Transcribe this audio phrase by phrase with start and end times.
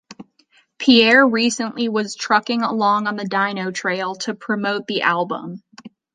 [0.79, 5.61] Pierre recently was "trucking along on The Dino Trail" to promote the album.